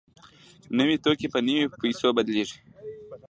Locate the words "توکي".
1.03-1.27